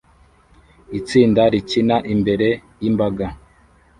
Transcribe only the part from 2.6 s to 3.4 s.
yimbaga